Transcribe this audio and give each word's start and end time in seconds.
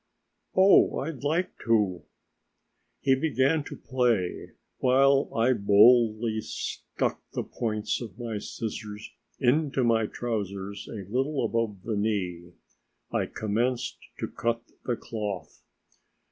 "Oh, 0.55 0.97
I'd 0.97 1.23
like 1.23 1.59
to." 1.65 2.01
He 3.01 3.13
began 3.13 3.63
to 3.65 3.75
play, 3.75 4.53
while 4.79 5.31
I 5.35 5.53
boldly 5.53 6.41
stuck 6.41 7.21
the 7.33 7.43
points 7.43 8.01
of 8.01 8.17
my 8.17 8.39
scissors 8.39 9.11
into 9.39 9.83
my 9.83 10.07
trousers 10.07 10.87
a 10.87 11.05
little 11.07 11.45
above 11.45 11.83
the 11.83 11.95
knee. 11.95 12.53
I 13.11 13.27
commenced 13.27 13.99
to 14.17 14.27
cut 14.27 14.63
the 14.85 14.95
cloth. 14.95 15.61